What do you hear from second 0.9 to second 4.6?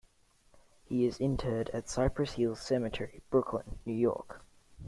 is interred at Cypress Hills Cemetery, Brooklyn, New York.